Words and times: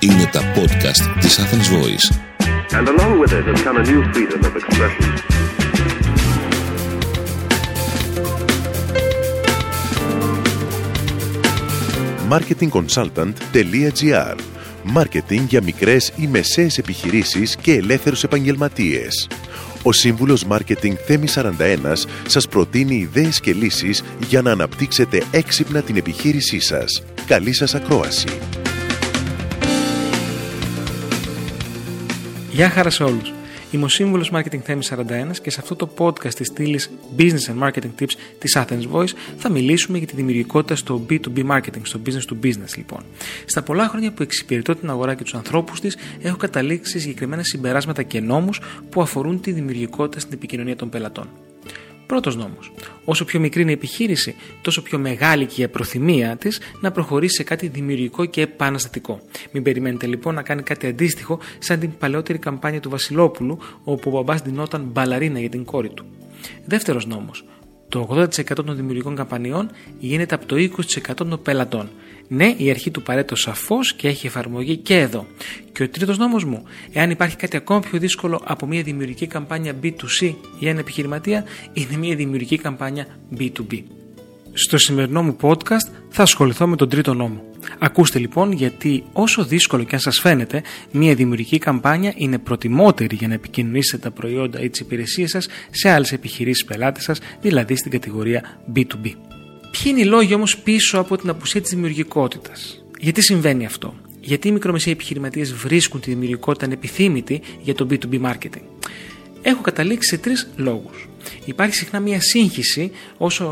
Είναι 0.00 0.28
τα 0.32 0.40
podcast 0.40 1.20
της 1.20 1.40
Athens 1.40 1.68
Voice. 1.76 2.06
And 2.78 2.88
along 2.88 3.18
with 3.18 3.32
it 3.32 3.44
has 3.50 3.62
come 3.62 3.76
a 3.76 3.82
new 3.82 4.02
freedom 4.12 4.40
of 4.48 4.54
expression. 4.60 5.06
marketingconsultant.gr 12.28 14.36
Μάρκετινγκ 14.82 15.48
για 15.48 15.62
μικρές 15.62 16.12
ή 16.16 16.26
μεσαίες 16.26 16.78
επιχειρήσεις 16.78 17.56
και 17.56 17.72
ελεύθερους 17.72 18.24
επαγγελματίες. 18.24 19.28
Ο 19.82 19.92
σύμβουλος 19.92 20.44
Μάρκετινγκ 20.44 20.96
Θέμης 21.06 21.32
41 21.32 22.06
σας 22.26 22.48
προτείνει 22.48 22.94
ιδέες 22.94 23.40
και 23.40 23.52
λύσεις 23.52 24.02
για 24.28 24.42
να 24.42 24.50
αναπτύξετε 24.50 25.22
έξυπνα 25.30 25.82
την 25.82 25.96
επιχείρησή 25.96 26.60
σας. 26.60 27.02
Καλή 27.26 27.52
σας 27.52 27.74
ακρόαση. 27.74 28.26
Γεια 32.58 32.70
χαρά 32.70 32.90
σε 32.90 33.04
όλους. 33.04 33.32
Είμαι 33.70 33.84
ο 33.84 33.88
σύμβουλος 33.88 34.30
Marketing 34.34 34.58
Θέμης 34.58 34.92
41 34.96 35.38
και 35.42 35.50
σε 35.50 35.60
αυτό 35.60 35.76
το 35.76 35.90
podcast 35.98 36.34
της 36.34 36.46
στήλης 36.46 36.90
Business 37.18 37.52
and 37.52 37.62
Marketing 37.62 37.90
Tips 38.00 38.12
της 38.38 38.56
Athens 38.56 38.90
Voice 38.92 39.12
θα 39.36 39.48
μιλήσουμε 39.48 39.98
για 39.98 40.06
τη 40.06 40.16
δημιουργικότητα 40.16 40.76
στο 40.76 41.06
B2B 41.10 41.50
marketing, 41.50 41.80
στο 41.82 42.00
business 42.06 42.32
to 42.32 42.46
business 42.46 42.76
λοιπόν. 42.76 43.00
Στα 43.44 43.62
πολλά 43.62 43.88
χρόνια 43.88 44.12
που 44.12 44.22
εξυπηρετώ 44.22 44.74
την 44.74 44.90
αγορά 44.90 45.14
και 45.14 45.22
τους 45.22 45.34
ανθρώπους 45.34 45.80
της, 45.80 45.96
έχω 46.22 46.36
καταλήξει 46.36 46.90
σε 46.90 46.98
συγκεκριμένα 46.98 47.42
συμπεράσματα 47.42 48.02
και 48.02 48.20
νόμους 48.20 48.60
που 48.90 49.02
αφορούν 49.02 49.40
τη 49.40 49.52
δημιουργικότητα 49.52 50.20
στην 50.20 50.32
επικοινωνία 50.32 50.76
των 50.76 50.88
πελατών. 50.88 51.28
Πρώτος 52.08 52.36
νόμος. 52.36 52.72
Όσο 53.04 53.24
πιο 53.24 53.40
μικρή 53.40 53.62
είναι 53.62 53.70
η 53.70 53.74
επιχείρηση, 53.74 54.34
τόσο 54.62 54.82
πιο 54.82 54.98
μεγάλη 54.98 55.46
και 55.46 55.62
η 55.62 55.68
προθυμία 55.68 56.36
της 56.36 56.60
να 56.80 56.90
προχωρήσει 56.90 57.34
σε 57.34 57.42
κάτι 57.42 57.68
δημιουργικό 57.68 58.24
και 58.24 58.40
επαναστατικό. 58.40 59.20
Μην 59.52 59.62
περιμένετε 59.62 60.06
λοιπόν 60.06 60.34
να 60.34 60.42
κάνει 60.42 60.62
κάτι 60.62 60.86
αντίστοιχο 60.86 61.38
σαν 61.58 61.78
την 61.78 61.90
παλαιότερη 61.98 62.38
καμπάνια 62.38 62.80
του 62.80 62.90
Βασιλόπουλου, 62.90 63.58
όπου 63.84 64.10
ο 64.10 64.12
μπαμπάς 64.12 64.40
δινόταν 64.42 64.82
μπαλαρίνα 64.92 65.40
για 65.40 65.48
την 65.48 65.64
κόρη 65.64 65.88
του. 65.88 66.04
Δεύτερος 66.64 67.06
νόμος. 67.06 67.44
Το 67.88 68.08
80% 68.10 68.42
των 68.54 68.76
δημιουργικών 68.76 69.16
καμπανιών 69.16 69.70
γίνεται 69.98 70.34
από 70.34 70.46
το 70.46 70.56
20% 70.56 71.14
των 71.14 71.40
πελατών. 71.42 71.88
Ναι, 72.28 72.54
η 72.56 72.70
αρχή 72.70 72.90
του 72.90 73.02
παρέτω 73.02 73.36
σαφώς 73.36 73.94
και 73.94 74.08
έχει 74.08 74.26
εφαρμογή 74.26 74.76
και 74.76 74.98
εδώ. 74.98 75.26
Και 75.72 75.82
ο 75.82 75.88
τρίτος 75.88 76.18
νόμος 76.18 76.44
μου, 76.44 76.62
εάν 76.92 77.10
υπάρχει 77.10 77.36
κάτι 77.36 77.56
ακόμα 77.56 77.80
πιο 77.80 77.98
δύσκολο 77.98 78.40
από 78.44 78.66
μια 78.66 78.82
δημιουργική 78.82 79.26
καμπάνια 79.26 79.74
B2C 79.82 80.34
για 80.58 80.70
ένα 80.70 80.80
επιχειρηματία, 80.80 81.44
είναι 81.72 81.96
μια 81.96 82.16
δημιουργική 82.16 82.58
καμπάνια 82.58 83.06
B2B. 83.38 83.82
Στο 84.52 84.78
σημερινό 84.78 85.22
μου 85.22 85.36
podcast 85.40 85.88
θα 86.08 86.22
ασχοληθώ 86.22 86.66
με 86.66 86.76
τον 86.76 86.88
τρίτο 86.88 87.14
νόμο. 87.14 87.47
Ακούστε 87.78 88.18
λοιπόν 88.18 88.52
γιατί 88.52 89.04
όσο 89.12 89.44
δύσκολο 89.44 89.82
και 89.82 89.94
αν 89.94 90.00
σας 90.00 90.20
φαίνεται, 90.20 90.62
μια 90.90 91.14
δημιουργική 91.14 91.58
καμπάνια 91.58 92.12
είναι 92.16 92.38
προτιμότερη 92.38 93.16
για 93.16 93.28
να 93.28 93.34
επικοινωνήσετε 93.34 94.02
τα 94.02 94.10
προϊόντα 94.10 94.60
ή 94.60 94.70
τις 94.70 94.80
υπηρεσίες 94.80 95.30
σας 95.30 95.48
σε 95.70 95.90
άλλες 95.90 96.12
επιχειρήσεις 96.12 96.64
πελάτες 96.64 97.02
σας, 97.02 97.20
δηλαδή 97.40 97.76
στην 97.76 97.90
κατηγορία 97.90 98.60
B2B. 98.74 99.12
Ποιοι 99.70 99.82
είναι 99.84 100.00
οι 100.00 100.04
λόγοι 100.04 100.34
όμως 100.34 100.58
πίσω 100.58 100.98
από 100.98 101.16
την 101.16 101.28
απουσία 101.28 101.60
της 101.60 101.70
δημιουργικότητας; 101.70 102.84
Γιατί 102.98 103.22
συμβαίνει 103.22 103.66
αυτό; 103.66 103.94
Γιατί 104.20 104.48
οι 104.48 104.52
μικρομεσαίοι 104.52 104.92
επιχειρηματίες 104.92 105.54
βρίσκουν 105.54 106.00
τη 106.00 106.10
δημιουργικότητα 106.10 106.64
ανεπιθύμητη 106.64 107.40
για 107.62 107.74
το 107.74 107.86
B2B 107.90 108.20
marketing; 108.20 108.62
Έχω 109.42 109.60
καταλήξει 109.60 110.08
σε 110.08 110.18
τρεις 110.18 110.48
λόγους. 110.56 111.08
Υπάρχει 111.44 111.74
συχνά 111.74 112.00
μια 112.00 112.20
σύγχυση 112.20 112.90
όσο 113.18 113.44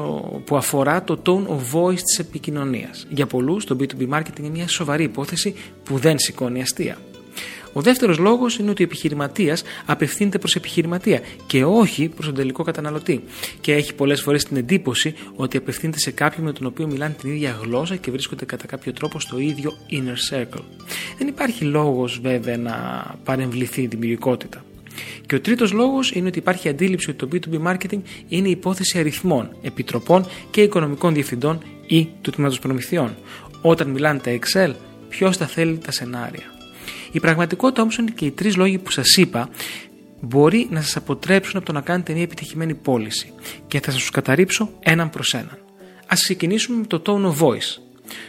που 0.44 0.56
αφορά 0.56 1.04
το 1.04 1.22
tone 1.26 1.46
of 1.46 1.80
voice 1.80 2.00
της 2.00 2.18
επικοινωνίας. 2.18 3.06
Για 3.10 3.26
πολλούς, 3.26 3.64
το 3.64 3.76
B2B 3.80 4.08
marketing 4.14 4.38
είναι 4.38 4.48
μια 4.48 4.68
σοβαρή 4.68 5.02
υπόθεση 5.02 5.54
που 5.84 5.98
δεν 5.98 6.18
σηκώνει 6.18 6.62
αστεία. 6.62 6.98
Ο 7.76 7.80
δεύτερος 7.80 8.18
λόγος 8.18 8.58
είναι 8.58 8.70
ότι 8.70 8.82
ο 8.82 8.84
επιχειρηματίας 8.84 9.62
απευθύνεται 9.86 10.38
προς 10.38 10.54
επιχειρηματία 10.54 11.20
και 11.46 11.64
όχι 11.64 12.08
προς 12.08 12.26
τον 12.26 12.34
τελικό 12.34 12.62
καταναλωτή. 12.62 13.24
Και 13.60 13.72
έχει 13.72 13.94
πολλές 13.94 14.22
φορές 14.22 14.44
την 14.44 14.56
εντύπωση 14.56 15.14
ότι 15.34 15.56
απευθύνεται 15.56 15.98
σε 15.98 16.10
κάποιον 16.10 16.44
με 16.46 16.52
τον 16.52 16.66
οποίο 16.66 16.86
μιλάνε 16.86 17.14
την 17.20 17.30
ίδια 17.30 17.58
γλώσσα 17.62 17.96
και 17.96 18.10
βρίσκονται 18.10 18.44
κατά 18.44 18.66
κάποιο 18.66 18.92
τρόπο 18.92 19.20
στο 19.20 19.38
ίδιο 19.38 19.72
inner 19.90 20.34
circle. 20.34 20.62
Δεν 21.18 21.28
υπάρχει 21.28 21.64
λόγος 21.64 22.20
βέβαια 22.22 22.56
να 22.56 22.74
παρεμβληθεί 23.24 23.82
η 23.82 23.86
δημιουργικότητα. 23.86 24.64
Και 25.26 25.34
ο 25.34 25.40
τρίτος 25.40 25.72
λόγος 25.72 26.12
είναι 26.12 26.28
ότι 26.28 26.38
υπάρχει 26.38 26.68
αντίληψη 26.68 27.10
ότι 27.10 27.26
το 27.26 27.28
B2B 27.32 27.72
marketing 27.72 28.00
είναι 28.28 28.48
υπόθεση 28.48 28.98
αριθμών, 28.98 29.56
επιτροπών 29.62 30.26
και 30.50 30.62
οικονομικών 30.62 31.14
διευθυντών 31.14 31.62
ή 31.86 32.08
του 32.20 32.30
τμήματος 32.30 32.58
προμηθειών. 32.58 33.16
Όταν 33.62 33.88
μιλάνε 33.88 34.18
τα 34.18 34.38
Excel, 34.38 34.72
ποιος 35.08 35.36
τα 35.36 35.46
θέλει 35.46 35.78
τα 35.78 35.92
σενάρια. 35.92 36.44
Η 37.12 37.20
πραγματικότητα 37.20 37.82
όμως 37.82 37.96
είναι 37.96 38.10
και 38.14 38.24
οι 38.24 38.30
τρεις 38.30 38.56
λόγοι 38.56 38.78
που 38.78 38.90
σας 38.90 39.16
είπα 39.16 39.48
μπορεί 40.20 40.66
να 40.70 40.80
σας 40.80 40.96
αποτρέψουν 40.96 41.56
από 41.56 41.66
το 41.66 41.72
να 41.72 41.80
κάνετε 41.80 42.12
μια 42.12 42.22
επιτυχημένη 42.22 42.74
πώληση 42.74 43.32
και 43.66 43.80
θα 43.80 43.90
σας 43.90 44.04
του 44.04 44.12
καταρρύψω 44.12 44.70
έναν 44.80 45.10
προς 45.10 45.34
έναν. 45.34 45.58
Α 46.06 46.14
ξεκινήσουμε 46.14 46.78
με 46.78 46.86
το 46.86 47.02
tone 47.06 47.24
of 47.24 47.46
voice. 47.46 47.80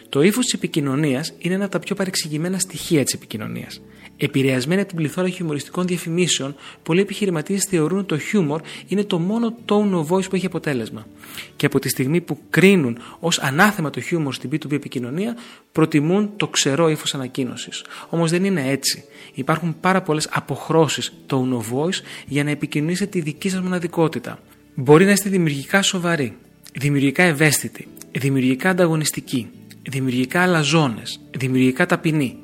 Το 0.09 0.21
ύφος 0.21 0.43
της 0.43 0.53
επικοινωνίας 0.53 1.33
είναι 1.37 1.53
ένα 1.53 1.63
από 1.63 1.73
τα 1.73 1.79
πιο 1.79 1.95
παρεξηγημένα 1.95 2.59
στοιχεία 2.59 3.03
της 3.03 3.13
επικοινωνίας. 3.13 3.81
Επηρεασμένοι 4.17 4.79
από 4.79 4.89
την 4.89 4.97
πληθώρα 4.97 5.29
χιουμοριστικών 5.29 5.87
διαφημίσεων, 5.87 6.55
πολλοί 6.83 7.01
επιχειρηματίες 7.01 7.63
θεωρούν 7.63 7.97
ότι 7.97 8.07
το 8.07 8.17
χιούμορ 8.17 8.61
είναι 8.87 9.03
το 9.03 9.19
μόνο 9.19 9.55
tone 9.65 9.93
of 9.93 10.07
voice 10.07 10.29
που 10.29 10.35
έχει 10.35 10.45
αποτέλεσμα. 10.45 11.07
Και 11.55 11.65
από 11.65 11.79
τη 11.79 11.89
στιγμή 11.89 12.21
που 12.21 12.37
κρίνουν 12.49 12.97
ως 13.19 13.39
ανάθεμα 13.39 13.89
το 13.89 14.01
χιούμορ 14.01 14.33
στην 14.33 14.49
B2B 14.53 14.71
επικοινωνία, 14.71 15.37
προτιμούν 15.71 16.31
το 16.35 16.47
ξερό 16.47 16.89
ύφος 16.89 17.13
ανακοίνωσης. 17.13 17.83
Όμως 18.09 18.31
δεν 18.31 18.43
είναι 18.43 18.69
έτσι. 18.69 19.03
Υπάρχουν 19.33 19.75
πάρα 19.79 20.01
πολλές 20.01 20.29
αποχρώσεις 20.31 21.13
tone 21.27 21.53
of 21.53 21.77
voice 21.77 22.01
για 22.27 22.43
να 22.43 22.49
επικοινωνήσετε 22.49 23.09
τη 23.09 23.21
δική 23.21 23.49
σας 23.49 23.61
μοναδικότητα. 23.61 24.39
Μπορεί 24.75 25.05
να 25.05 25.11
είστε 25.11 25.29
δημιουργικά 25.29 25.81
σοβαροί, 25.81 26.35
δημιουργικά 26.73 27.23
ευαίσθητοι, 27.23 27.87
δημιουργικά 28.11 28.69
ανταγωνιστικοί, 28.69 29.49
δημιουργικά 29.89 30.41
αλαζόνες, 30.41 31.19
δημιουργικά 31.37 31.85
ταπεινοί 31.85 32.37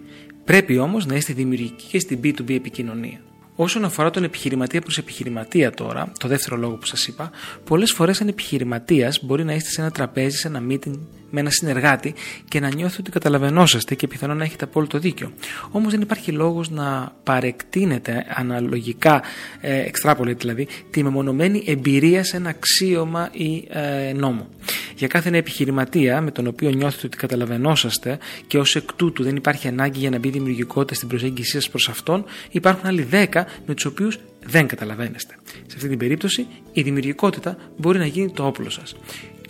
Πρέπει 0.46 0.78
όμως 0.78 1.06
να 1.06 1.16
είστε 1.16 1.34
δημιουργικοί 1.34 1.86
και 1.88 2.00
στην 2.00 2.20
B2B 2.24 2.50
επικοινωνία. 2.50 3.20
Όσον 3.56 3.86
αφορά 3.86 4.10
τον 4.10 4.24
επιχειρηματία 4.24 4.82
προς 4.82 4.98
επιχειρηματία 4.98 5.72
τώρα, 5.72 6.12
το 6.20 6.28
δεύτερο 6.28 6.56
λόγο 6.56 6.76
που 6.76 6.86
σας 6.86 7.08
είπα, 7.08 7.32
πολλές 7.64 7.92
φορές 7.92 8.18
σαν 8.18 8.28
επιχειρηματίας 8.28 9.24
μπορεί 9.24 9.44
να 9.44 9.54
είστε 9.54 9.70
σε 9.70 9.82
ένα 9.82 9.92
τραπέζι, 9.92 10.38
σε 10.38 10.48
ένα 10.48 10.62
meeting 10.70 11.00
με 11.34 11.40
ένα 11.40 11.50
συνεργάτη 11.50 12.14
και 12.48 12.60
να 12.60 12.74
νιώθετε 12.74 13.02
ότι 13.02 13.12
καταλαβαίνόσαστε 13.12 13.96
και 13.96 14.08
πιθανόν 14.08 14.38
να 14.38 14.44
έχετε 14.44 14.66
απόλυτο 14.66 15.00
δίκιο. 15.00 15.32
Όμως 15.72 15.92
δεν 15.92 16.02
υπάρχει 16.02 16.32
λόγος 16.32 16.70
να 16.70 17.16
παρεκτείνετε 17.24 18.26
αναλογικά, 18.36 19.22
ε, 19.62 19.86
extrapolate 19.92 20.38
δηλαδή, 20.38 20.68
τη 20.90 21.04
μεμονωμένη 21.04 21.64
εμπειρία 21.68 22.24
σε 22.24 22.38
ένα 22.38 22.50
αξίωμα 22.50 23.30
ή 23.32 23.68
ε, 23.70 24.14
νόμο. 24.14 24.48
Για 24.96 25.08
κάθε 25.08 25.28
ένα 25.28 25.38
επιχειρηματία 25.38 26.22
με 26.22 26.32
τον 26.32 26.48
οποίο 26.48 26.70
νιώθετε 26.70 27.08
ότι 27.08 27.18
καταλαβαίνόσαστε 27.18 28.18
και 28.48 28.58
ως 28.58 28.76
εκ 28.76 28.94
τούτου 28.94 29.24
δεν 29.24 29.36
υπάρχει 29.36 29.68
ανάγκη 29.68 30.00
για 30.00 30.10
να 30.10 30.20
μπει 30.20 30.30
δημιουργικότητα 30.30 30.94
στην 30.94 31.08
προσέγγιση 31.08 31.52
σας 31.52 31.70
προς 31.70 31.90
αυτόν, 31.90 32.26
υπάρχουν 32.52 32.88
άλλοι 32.88 33.08
10 33.12 33.28
με 33.66 33.74
τους 33.74 33.86
οποίους 33.86 34.20
δεν 34.46 34.68
καταλαβαίνεστε. 34.68 35.36
Σε 35.46 35.76
αυτή 35.76 35.88
την 35.88 35.98
περίπτωση, 35.98 36.48
η 36.74 36.82
δημιουργικότητα 36.82 37.58
μπορεί 37.78 38.00
να 38.00 38.06
γίνει 38.06 38.32
το 38.32 38.46
όπλο 38.46 38.70
σας. 38.70 38.96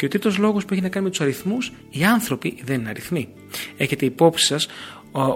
Και 0.03 0.09
ο 0.09 0.11
τρίτος 0.11 0.37
λόγος 0.37 0.65
που 0.65 0.73
έχει 0.73 0.81
να 0.81 0.89
κάνει 0.89 1.05
με 1.05 1.11
τους 1.11 1.21
αριθμούς, 1.21 1.71
οι 1.89 2.03
άνθρωποι 2.03 2.57
δεν 2.63 2.79
είναι 2.79 2.89
αριθμοί. 2.89 3.27
Έχετε 3.77 4.05
υπόψη 4.05 4.45
σας 4.45 4.67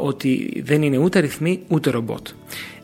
ότι 0.01 0.61
δεν 0.66 0.81
είναι 0.81 0.97
ούτε 0.97 1.17
αριθμοί 1.17 1.63
ούτε 1.67 1.89
ρομπότ. 1.89 2.28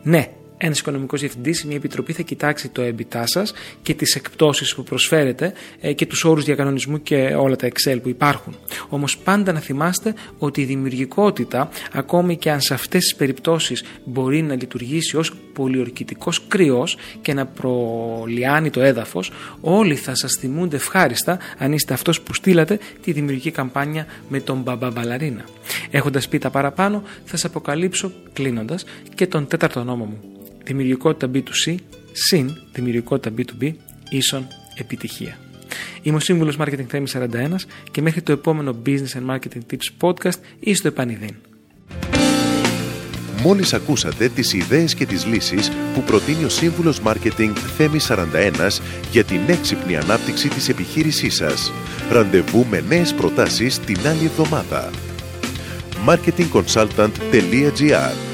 Ναι, 0.02 0.28
ένας 0.64 0.78
οικονομικός 0.78 1.20
διευθυντής, 1.20 1.64
μια 1.64 1.76
επιτροπή 1.76 2.12
θα 2.12 2.22
κοιτάξει 2.22 2.68
το 2.68 2.82
EBITDA 2.82 3.22
σας 3.24 3.52
και 3.82 3.94
τις 3.94 4.14
εκπτώσεις 4.14 4.74
που 4.74 4.82
προσφέρετε 4.82 5.52
ε, 5.80 5.92
και 5.92 6.06
τους 6.06 6.24
όρους 6.24 6.44
διακανονισμού 6.44 7.02
και 7.02 7.16
όλα 7.16 7.56
τα 7.56 7.68
Excel 7.68 7.98
που 8.02 8.08
υπάρχουν. 8.08 8.56
Όμως 8.88 9.18
πάντα 9.18 9.52
να 9.52 9.60
θυμάστε 9.60 10.14
ότι 10.38 10.60
η 10.60 10.64
δημιουργικότητα, 10.64 11.68
ακόμη 11.92 12.36
και 12.36 12.50
αν 12.50 12.60
σε 12.60 12.74
αυτές 12.74 13.02
τις 13.02 13.14
περιπτώσεις 13.14 13.84
μπορεί 14.04 14.42
να 14.42 14.54
λειτουργήσει 14.54 15.16
ως 15.16 15.32
πολιορκητικός 15.52 16.46
κρυό 16.48 16.86
και 17.22 17.34
να 17.34 17.46
προλιάνει 17.46 18.70
το 18.70 18.80
έδαφος, 18.80 19.32
όλοι 19.60 19.94
θα 19.94 20.14
σας 20.14 20.36
θυμούνται 20.40 20.76
ευχάριστα 20.76 21.38
αν 21.58 21.72
είστε 21.72 21.94
αυτός 21.94 22.20
που 22.20 22.34
στείλατε 22.34 22.78
τη 23.02 23.12
δημιουργική 23.12 23.50
καμπάνια 23.50 24.06
με 24.28 24.40
τον 24.40 24.60
Μπαμπαμπαλαρίνα. 24.60 25.44
Έχοντας 25.90 26.28
πει 26.28 26.38
τα 26.38 26.50
παραπάνω, 26.50 27.02
θα 27.24 27.30
σας 27.36 27.44
αποκαλύψω 27.44 28.12
κλείνοντας 28.32 28.84
και 29.14 29.26
τον 29.26 29.46
τέταρτο 29.46 29.84
νόμο 29.84 30.04
μου 30.04 30.33
δημιουργικότητα 30.64 31.30
B2C 31.34 31.74
συν 32.12 32.50
δημιουργικότητα 32.72 33.34
B2B 33.38 33.72
ίσον 34.08 34.46
επιτυχία. 34.74 35.38
Είμαι 36.02 36.16
ο 36.16 36.20
σύμβουλος 36.20 36.56
Marketing 36.58 36.86
Θέμης 36.88 37.16
41 37.16 37.66
και 37.90 38.02
μέχρι 38.02 38.22
το 38.22 38.32
επόμενο 38.32 38.76
Business 38.86 39.14
and 39.14 39.26
Marketing 39.30 39.60
Tips 39.70 39.88
podcast 40.00 40.38
ή 40.60 40.74
στο 40.74 40.88
επανειδήν. 40.88 41.34
Μόλις 43.42 43.74
ακούσατε 43.74 44.28
τις 44.28 44.52
ιδέες 44.52 44.94
και 44.94 45.06
τις 45.06 45.26
λύσεις 45.26 45.70
που 45.94 46.02
προτείνει 46.02 46.44
ο 46.44 46.48
Σύμβουλος 46.48 47.00
Marketing 47.04 47.52
Θέμης 47.76 48.10
41 48.10 48.80
για 49.10 49.24
την 49.24 49.40
έξυπνη 49.46 49.96
ανάπτυξη 49.96 50.48
της 50.48 50.68
επιχείρησής 50.68 51.34
σας. 51.34 51.72
Ραντεβού 52.10 52.66
με 52.70 52.84
νέες 52.88 53.14
προτάσεις 53.14 53.78
την 53.78 53.98
άλλη 54.06 54.24
εβδομάδα 54.24 54.90
marketingconsultant.gr 56.06 58.33